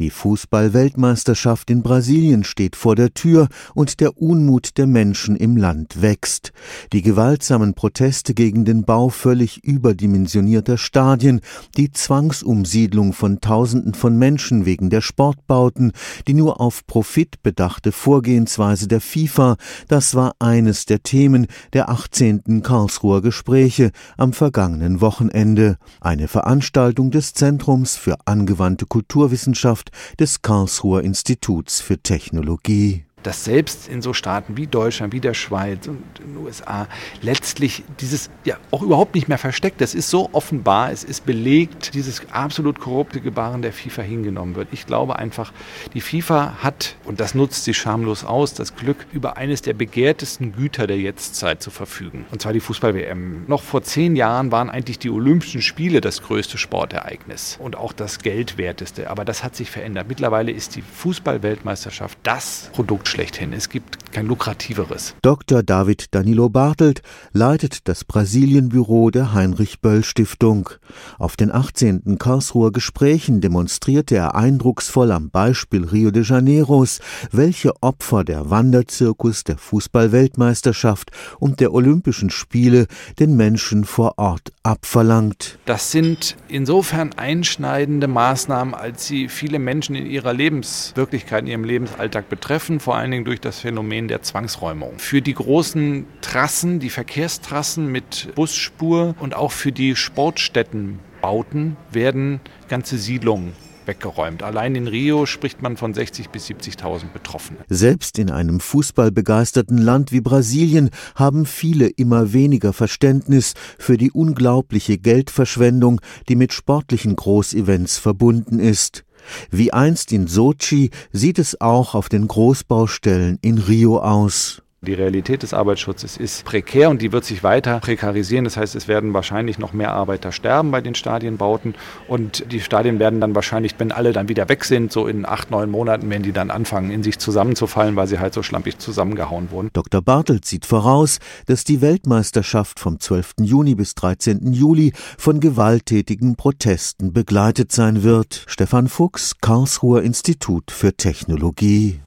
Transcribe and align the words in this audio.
Die 0.00 0.08
Fußball-Weltmeisterschaft 0.08 1.68
in 1.68 1.82
Brasilien 1.82 2.42
steht 2.42 2.74
vor 2.74 2.96
der 2.96 3.12
Tür 3.12 3.48
und 3.74 4.00
der 4.00 4.16
Unmut 4.16 4.78
der 4.78 4.86
Menschen 4.86 5.36
im 5.36 5.58
Land 5.58 6.00
wächst. 6.00 6.54
Die 6.94 7.02
gewaltsamen 7.02 7.74
Proteste 7.74 8.32
gegen 8.32 8.64
den 8.64 8.84
Bau 8.84 9.10
völlig 9.10 9.62
überdimensionierter 9.62 10.78
Stadien, 10.78 11.42
die 11.76 11.92
Zwangsumsiedlung 11.92 13.12
von 13.12 13.42
Tausenden 13.42 13.92
von 13.92 14.16
Menschen 14.16 14.64
wegen 14.64 14.88
der 14.88 15.02
Sportbauten, 15.02 15.92
die 16.26 16.32
nur 16.32 16.62
auf 16.62 16.86
Profit 16.86 17.42
bedachte 17.42 17.92
Vorgehensweise 17.92 18.88
der 18.88 19.02
FIFA, 19.02 19.58
das 19.88 20.14
war 20.14 20.32
eines 20.38 20.86
der 20.86 21.02
Themen 21.02 21.46
der 21.74 21.90
18. 21.90 22.62
Karlsruher 22.62 23.20
Gespräche 23.20 23.90
am 24.16 24.32
vergangenen 24.32 25.02
Wochenende. 25.02 25.76
Eine 26.00 26.26
Veranstaltung 26.26 27.10
des 27.10 27.34
Zentrums 27.34 27.96
für 27.96 28.16
angewandte 28.24 28.86
Kulturwissenschaft 28.86 29.89
des 30.18 30.42
Karlsruher 30.42 31.02
Instituts 31.02 31.80
für 31.80 31.98
Technologie 31.98 33.04
dass 33.22 33.44
selbst 33.44 33.88
in 33.88 34.02
so 34.02 34.12
Staaten 34.12 34.56
wie 34.56 34.66
Deutschland, 34.66 35.12
wie 35.12 35.20
der 35.20 35.34
Schweiz 35.34 35.88
und 35.88 36.02
den 36.18 36.36
USA 36.36 36.86
letztlich 37.22 37.82
dieses 38.00 38.30
ja 38.44 38.56
auch 38.70 38.82
überhaupt 38.82 39.14
nicht 39.14 39.28
mehr 39.28 39.38
versteckt. 39.38 39.80
Das 39.80 39.94
ist 39.94 40.10
so 40.10 40.30
offenbar, 40.32 40.92
es 40.92 41.04
ist 41.04 41.26
belegt, 41.26 41.94
dieses 41.94 42.22
absolut 42.32 42.80
korrupte 42.80 43.20
Gebaren 43.20 43.62
der 43.62 43.72
FIFA 43.72 44.02
hingenommen 44.02 44.54
wird. 44.54 44.68
Ich 44.72 44.86
glaube 44.86 45.18
einfach, 45.18 45.52
die 45.94 46.00
FIFA 46.00 46.62
hat, 46.62 46.96
und 47.04 47.20
das 47.20 47.34
nutzt 47.34 47.64
sie 47.64 47.74
schamlos 47.74 48.24
aus, 48.24 48.54
das 48.54 48.76
Glück, 48.76 49.06
über 49.12 49.36
eines 49.36 49.62
der 49.62 49.74
begehrtesten 49.74 50.54
Güter 50.54 50.86
der 50.86 50.98
Jetztzeit 50.98 51.62
zu 51.62 51.70
verfügen. 51.70 52.26
Und 52.30 52.42
zwar 52.42 52.52
die 52.52 52.60
Fußball-WM. 52.60 53.44
Noch 53.46 53.62
vor 53.62 53.82
zehn 53.82 54.16
Jahren 54.16 54.52
waren 54.52 54.70
eigentlich 54.70 54.98
die 54.98 55.10
Olympischen 55.10 55.62
Spiele 55.62 56.00
das 56.00 56.22
größte 56.22 56.58
Sportereignis 56.58 57.56
und 57.60 57.76
auch 57.76 57.92
das 57.92 58.18
geldwerteste. 58.18 59.10
Aber 59.10 59.24
das 59.24 59.42
hat 59.44 59.56
sich 59.56 59.70
verändert. 59.70 60.06
Mittlerweile 60.08 60.52
ist 60.52 60.76
die 60.76 60.82
Fußball-Weltmeisterschaft 60.82 62.18
das 62.22 62.70
Produkt 62.72 63.08
schlechthin. 63.10 63.52
Es 63.52 63.68
gibt 63.68 64.12
kein 64.12 64.26
lukrativeres. 64.26 65.14
Dr. 65.22 65.62
David 65.62 66.06
Danilo 66.14 66.48
Bartelt 66.48 67.02
leitet 67.32 67.88
das 67.88 68.04
Brasilienbüro 68.04 69.10
der 69.10 69.34
Heinrich 69.34 69.80
Böll 69.80 70.02
Stiftung. 70.04 70.70
Auf 71.18 71.36
den 71.36 71.52
18. 71.52 72.18
Karlsruher 72.18 72.72
Gesprächen 72.72 73.40
demonstrierte 73.40 74.16
er 74.16 74.34
eindrucksvoll 74.34 75.12
am 75.12 75.30
Beispiel 75.30 75.84
Rio 75.84 76.10
de 76.10 76.24
Janeiros, 76.24 77.00
welche 77.30 77.74
Opfer 77.82 78.24
der 78.24 78.50
Wanderzirkus 78.50 79.44
der 79.44 79.58
Fußball-Weltmeisterschaft 79.58 81.10
und 81.38 81.60
der 81.60 81.72
Olympischen 81.72 82.30
Spiele 82.30 82.86
den 83.18 83.36
Menschen 83.36 83.84
vor 83.84 84.18
Ort 84.18 84.52
abverlangt. 84.62 85.58
Das 85.66 85.90
sind 85.90 86.36
insofern 86.48 87.12
einschneidende 87.14 88.08
Maßnahmen, 88.08 88.74
als 88.74 89.06
sie 89.06 89.28
viele 89.28 89.58
Menschen 89.58 89.94
in 89.94 90.06
ihrer 90.06 90.32
Lebenswirklichkeit, 90.32 91.42
in 91.42 91.48
ihrem 91.48 91.64
Lebensalltag 91.64 92.28
betreffen, 92.28 92.80
vor 92.80 92.96
allen 93.00 93.10
Dingen 93.10 93.24
durch 93.24 93.40
das 93.40 93.60
Phänomen 93.60 94.08
der 94.08 94.22
Zwangsräumung. 94.22 94.98
Für 94.98 95.22
die 95.22 95.34
großen 95.34 96.06
Trassen, 96.20 96.78
die 96.78 96.90
Verkehrstrassen 96.90 97.90
mit 97.90 98.28
Busspur 98.34 99.14
und 99.18 99.34
auch 99.34 99.52
für 99.52 99.72
die 99.72 99.96
Sportstättenbauten 99.96 101.76
werden 101.90 102.40
ganze 102.68 102.98
Siedlungen 102.98 103.54
weggeräumt. 103.86 104.42
Allein 104.42 104.74
in 104.74 104.86
Rio 104.86 105.26
spricht 105.26 105.62
man 105.62 105.76
von 105.76 105.94
60.000 105.94 106.30
bis 106.30 106.46
70.000 106.48 107.12
Betroffenen. 107.12 107.62
Selbst 107.68 108.18
in 108.18 108.30
einem 108.30 108.60
fußballbegeisterten 108.60 109.78
Land 109.78 110.12
wie 110.12 110.20
Brasilien 110.20 110.90
haben 111.14 111.46
viele 111.46 111.88
immer 111.88 112.32
weniger 112.32 112.72
Verständnis 112.72 113.54
für 113.78 113.96
die 113.96 114.12
unglaubliche 114.12 114.98
Geldverschwendung, 114.98 116.00
die 116.28 116.36
mit 116.36 116.52
sportlichen 116.52 117.16
Großevents 117.16 117.98
verbunden 117.98 118.60
ist. 118.60 119.04
Wie 119.50 119.72
einst 119.72 120.12
in 120.12 120.26
Sochi 120.26 120.90
sieht 121.12 121.38
es 121.38 121.60
auch 121.60 121.94
auf 121.94 122.08
den 122.08 122.28
Großbaustellen 122.28 123.38
in 123.42 123.58
Rio 123.58 123.98
aus. 123.98 124.62
Die 124.82 124.94
Realität 124.94 125.42
des 125.42 125.52
Arbeitsschutzes 125.52 126.16
ist 126.16 126.42
prekär 126.46 126.88
und 126.88 127.02
die 127.02 127.12
wird 127.12 127.26
sich 127.26 127.42
weiter 127.42 127.80
prekarisieren. 127.80 128.44
Das 128.44 128.56
heißt, 128.56 128.74
es 128.74 128.88
werden 128.88 129.12
wahrscheinlich 129.12 129.58
noch 129.58 129.74
mehr 129.74 129.92
Arbeiter 129.92 130.32
sterben 130.32 130.70
bei 130.70 130.80
den 130.80 130.94
Stadienbauten 130.94 131.74
und 132.08 132.50
die 132.50 132.60
Stadien 132.60 132.98
werden 132.98 133.20
dann 133.20 133.34
wahrscheinlich, 133.34 133.74
wenn 133.76 133.92
alle 133.92 134.14
dann 134.14 134.30
wieder 134.30 134.48
weg 134.48 134.64
sind, 134.64 134.90
so 134.90 135.06
in 135.06 135.26
acht, 135.26 135.50
neun 135.50 135.70
Monaten, 135.70 136.08
wenn 136.08 136.22
die 136.22 136.32
dann 136.32 136.50
anfangen, 136.50 136.90
in 136.90 137.02
sich 137.02 137.18
zusammenzufallen, 137.18 137.94
weil 137.94 138.06
sie 138.06 138.20
halt 138.20 138.32
so 138.32 138.42
schlampig 138.42 138.78
zusammengehauen 138.78 139.50
wurden. 139.50 139.68
Dr. 139.74 140.00
Bartelt 140.00 140.46
sieht 140.46 140.64
voraus, 140.64 141.18
dass 141.44 141.64
die 141.64 141.82
Weltmeisterschaft 141.82 142.80
vom 142.80 142.98
12. 142.98 143.34
Juni 143.42 143.74
bis 143.74 143.94
13. 143.96 144.50
Juli 144.54 144.94
von 145.18 145.40
gewalttätigen 145.40 146.36
Protesten 146.36 147.12
begleitet 147.12 147.70
sein 147.70 148.02
wird. 148.02 148.44
Stefan 148.46 148.88
Fuchs, 148.88 149.36
Karlsruher 149.42 150.00
Institut 150.00 150.70
für 150.70 150.96
Technologie. 150.96 151.98